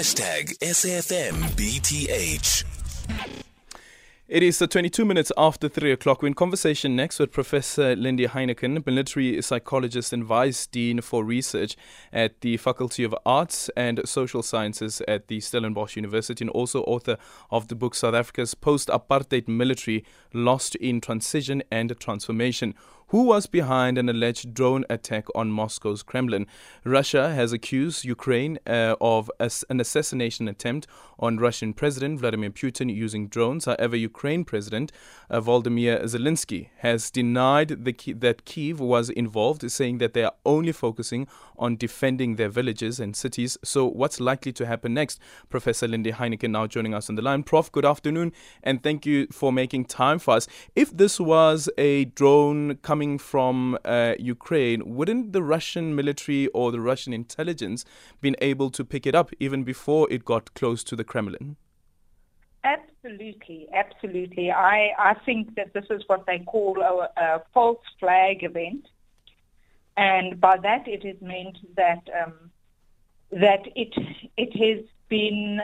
[0.00, 2.64] Hashtag SAFMBTH.
[4.28, 6.22] It is uh, 22 minutes after 3 o'clock.
[6.22, 11.76] We're in conversation next with Professor Lindy Heinecken, military psychologist and vice dean for research
[12.14, 17.18] at the Faculty of Arts and Social Sciences at the Stellenbosch University, and also author
[17.50, 22.74] of the book South Africa's Post Apartheid Military Lost in Transition and Transformation
[23.10, 26.46] who was behind an alleged drone attack on Moscow's Kremlin.
[26.84, 30.86] Russia has accused Ukraine uh, of an assassination attempt
[31.18, 33.64] on Russian President Vladimir Putin using drones.
[33.64, 34.92] However, Ukraine President
[35.28, 40.72] uh, Volodymyr Zelensky has denied the, that Kiev was involved, saying that they are only
[40.72, 41.26] focusing
[41.58, 43.58] on defending their villages and cities.
[43.64, 45.20] So, what's likely to happen next?
[45.50, 47.42] Professor Lindy Heinecken now joining us on the line.
[47.42, 48.32] Prof, good afternoon,
[48.62, 50.46] and thank you for making time for us.
[50.76, 56.70] If this was a drone coming coming from uh, Ukraine, wouldn't the Russian military or
[56.70, 57.82] the Russian intelligence
[58.20, 61.56] been able to pick it up even before it got close to the Kremlin?
[62.62, 64.52] Absolutely, absolutely.
[64.52, 68.84] I, I think that this is what they call a, a false flag event,
[69.96, 72.50] and by that it is meant that um,
[73.32, 73.94] that it
[74.36, 75.60] it has been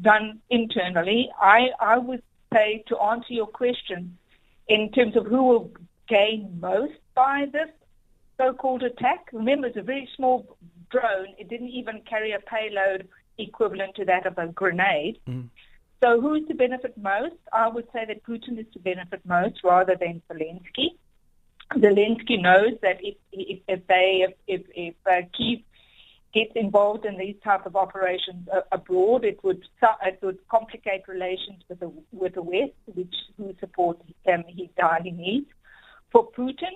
[0.00, 1.30] done internally.
[1.40, 4.18] I I would say to answer your question
[4.66, 5.70] in terms of who will
[6.08, 7.68] gain most by this
[8.38, 9.28] so-called attack.
[9.32, 10.56] Remember, it's a very small
[10.90, 11.34] drone.
[11.38, 15.18] It didn't even carry a payload equivalent to that of a grenade.
[15.28, 15.48] Mm.
[16.02, 17.36] So who is to benefit most?
[17.52, 20.96] I would say that Putin is to benefit most rather than Zelensky.
[21.74, 25.60] Zelensky knows that if if, if they if if, if uh, Kiev
[26.34, 29.62] gets involved in these type of operations uh, abroad, it would
[30.04, 33.98] it would complicate relations with the with the West, which who support
[34.30, 35.46] um, his dying needs.
[36.12, 36.74] For Putin,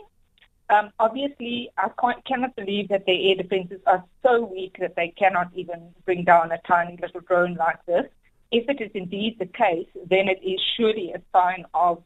[0.68, 1.90] um, obviously, I
[2.26, 6.50] cannot believe that their air defenses are so weak that they cannot even bring down
[6.50, 8.06] a tiny little drone like this.
[8.50, 12.02] If it is indeed the case, then it is surely a sign of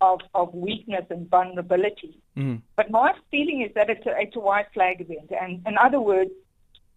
[0.00, 2.20] of, of weakness and vulnerability.
[2.36, 2.62] Mm.
[2.76, 6.00] But my feeling is that it's a, it's a white flag event, and in other
[6.00, 6.30] words,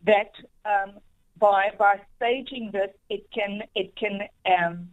[0.06, 0.31] that
[0.66, 1.00] um,
[1.40, 4.90] by by staging this, it can it can um,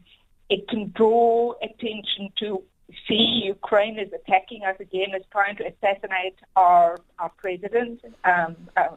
[0.48, 2.62] it can draw attention to
[3.06, 8.96] see Ukraine is attacking us again, is trying to assassinate our our president, um, um,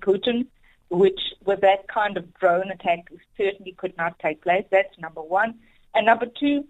[0.00, 0.46] Putin,
[0.90, 4.64] which with that kind of drone attack certainly could not take place.
[4.70, 5.54] That's number one,
[5.94, 6.64] and number two,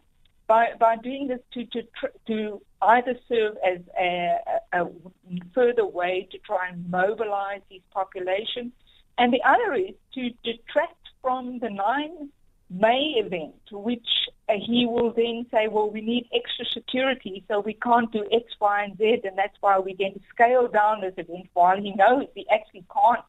[0.46, 1.82] by by doing this to to
[2.28, 4.36] to either serve as a,
[4.72, 4.86] a,
[5.54, 8.72] further way to try and mobilize these populations,
[9.18, 12.30] and the other is to detract from the nine
[12.70, 14.08] May event, which
[14.58, 18.84] he will then say, well, we need extra security, so we can't do X, Y,
[18.84, 22.26] and Z, and that's why we're going to scale down this event while he knows
[22.34, 23.24] he actually can't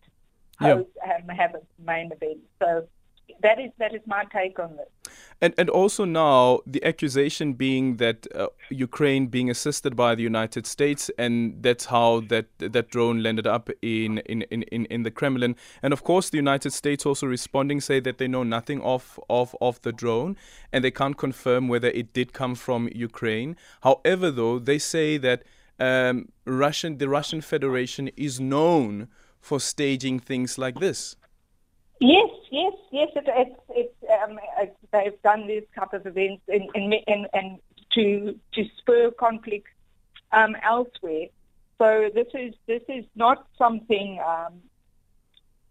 [0.60, 2.40] host, um, have a main event.
[2.60, 2.88] So
[3.42, 5.03] that is that is my take on this.
[5.44, 10.66] And and also now the accusation being that uh, Ukraine being assisted by the United
[10.66, 15.58] States, and that's how that that drone landed up in, in, in, in the Kremlin.
[15.82, 19.54] And of course, the United States also responding say that they know nothing of of
[19.60, 20.38] of the drone,
[20.72, 23.58] and they can't confirm whether it did come from Ukraine.
[23.82, 25.44] However, though they say that
[25.78, 29.10] um, Russian the Russian Federation is known
[29.42, 31.18] for staging things like this.
[32.06, 33.10] Yes, yes, yes.
[33.16, 37.60] It, it's it's um, it, they've done these type of events in in, in, in
[37.94, 39.68] to to spur conflict
[40.34, 41.28] um, elsewhere.
[41.78, 44.56] So this is this is not something um,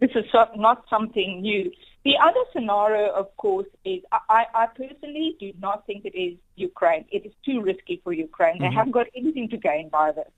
[0.01, 0.25] this is
[0.57, 1.71] not something new.
[2.07, 7.05] The other scenario, of course, is I, I personally do not think it is Ukraine.
[7.13, 8.55] It is too risky for Ukraine.
[8.55, 8.65] Mm-hmm.
[8.65, 10.33] They haven't got anything to gain by this.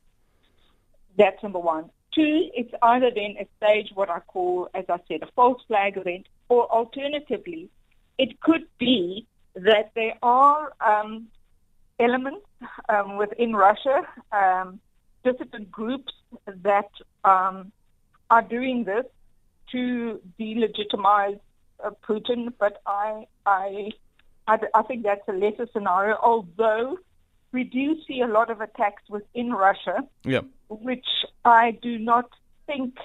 [1.16, 1.91] That's number one.
[2.14, 5.97] Two, it's either then a stage, what I call, as I said, a false flag
[5.97, 7.69] event, or alternatively,
[8.19, 11.28] it could be that there are um,
[11.98, 12.47] elements
[12.88, 14.02] um, within Russia,
[14.32, 14.80] um,
[15.25, 16.12] dissident groups
[16.47, 16.91] that
[17.25, 17.72] um,
[18.31, 19.06] are doing this
[19.72, 21.40] to delegitimize
[21.82, 22.52] uh, Putin.
[22.58, 23.90] But I, I,
[24.46, 26.99] I, I think that's a lesser scenario, although
[27.52, 30.44] we do see a lot of attacks within Russia, yep.
[30.69, 31.06] which
[31.44, 32.31] I do not
[32.67, 32.96] think.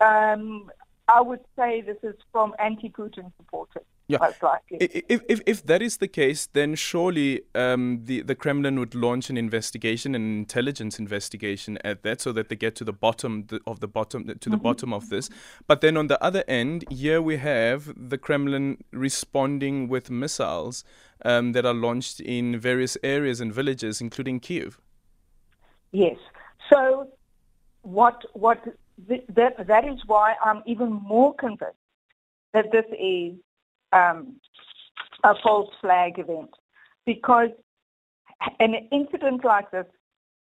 [0.00, 0.70] Um,
[1.08, 3.82] I would say this is from anti-Putin supporters.
[4.06, 4.18] Yeah.
[4.20, 4.78] Most likely.
[4.80, 9.30] If, if, if that is the case, then surely um, the, the Kremlin would launch
[9.30, 13.78] an investigation, an intelligence investigation at that, so that they get to the bottom of
[13.78, 14.50] the bottom to mm-hmm.
[14.50, 15.30] the bottom of this.
[15.68, 20.82] But then on the other end, here we have the Kremlin responding with missiles
[21.24, 24.80] um, that are launched in various areas and villages, including Kiev.
[25.92, 26.16] Yes.
[26.68, 27.12] So
[27.82, 28.62] what what
[29.08, 31.76] th- that that is why I'm even more convinced
[32.52, 33.34] that this is
[33.92, 34.36] um,
[35.24, 36.50] a false flag event
[37.06, 37.50] because
[38.58, 39.86] an incident like this,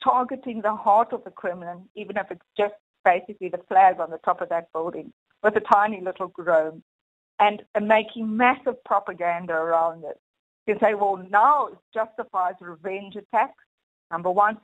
[0.04, 4.20] targeting the heart of the Kremlin, even if it's just basically the flag on the
[4.20, 5.12] top of that building
[5.44, 6.84] with a tiny little dome,
[7.40, 10.20] and making massive propaganda around it.
[10.68, 13.64] You can say, well, now it justifies revenge attacks.
[14.12, 14.58] Number one,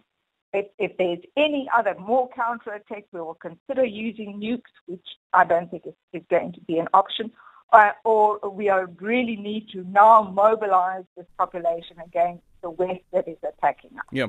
[0.56, 5.70] if, if there's any other more counterattacks, we will consider using nukes, which I don't
[5.70, 7.32] think is, is going to be an option.
[7.74, 8.70] Uh, or we
[9.02, 14.06] really need to now mobilize this population against the West that is attacking us.
[14.12, 14.28] Yeah.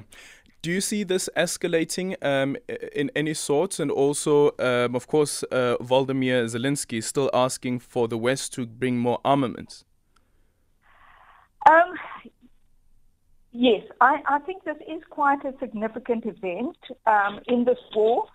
[0.63, 2.57] Do you see this escalating um,
[2.93, 3.79] in any sort?
[3.79, 8.67] And also, um, of course, uh, Volodymyr Zelensky is still asking for the West to
[8.67, 9.85] bring more armaments.
[11.71, 11.95] Um,
[13.59, 16.77] Yes, I, I, think this is quite a significant event
[17.07, 18.27] um, in this war.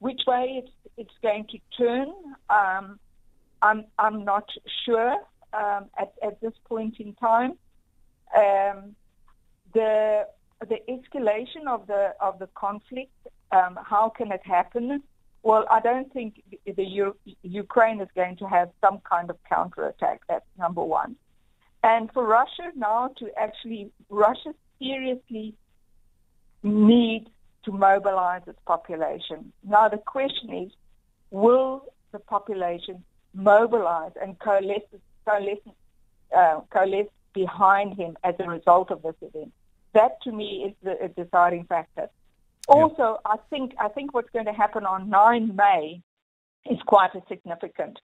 [0.00, 2.08] Which way it's, it's going to turn,
[2.50, 2.98] um,
[3.62, 4.44] I'm, I'm not
[4.84, 5.14] sure
[5.54, 7.52] um, at, at this point in time.
[8.36, 8.94] Um,
[9.72, 10.26] the
[10.68, 13.16] the escalation of the of the conflict,
[13.52, 15.02] um, how can it happen?
[15.42, 20.20] Well, I don't think the U- Ukraine is going to have some kind of counterattack.
[20.28, 21.16] That's number one.
[21.82, 25.54] And for Russia now to actually, Russia seriously
[26.62, 27.28] needs
[27.64, 29.52] to mobilize its population.
[29.64, 30.72] Now the question is,
[31.30, 34.82] will the population mobilize and coalesce,
[35.26, 35.58] coalesce,
[36.36, 39.52] uh, coalesce behind him as a result of this event?
[39.92, 42.08] That to me is the deciding factor.
[42.68, 43.32] Also, yeah.
[43.32, 46.02] I think I think what's going to happen on 9 May
[46.68, 47.98] is quite a significant.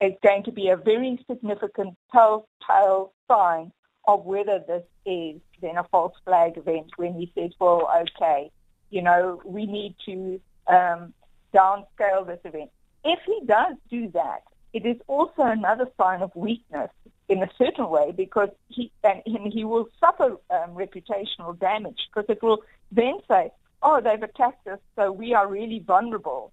[0.00, 3.72] It's going to be a very significant telltale sign
[4.06, 8.50] of whether this is then a false flag event when he says, well, okay,
[8.90, 11.12] you know, we need to um,
[11.54, 12.70] downscale this event.
[13.04, 16.90] If he does do that, it is also another sign of weakness
[17.28, 22.28] in a certain way because he and, and he will suffer um, reputational damage because
[22.28, 22.62] it will
[22.92, 23.50] then say,
[23.82, 26.52] oh, they've attacked us, so we are really vulnerable.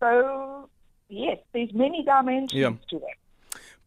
[0.00, 0.68] So
[1.08, 2.72] yes, there's many dimensions yeah.
[2.90, 3.16] to that.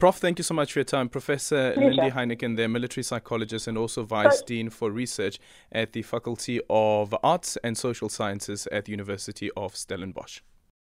[0.01, 1.09] Prof, thank you so much for your time.
[1.09, 1.93] Professor Pleasure.
[1.93, 5.37] Lindy Heinecken, there, military psychologist and also Vice Dean for Research
[5.71, 10.41] at the Faculty of Arts and Social Sciences at the University of Stellenbosch.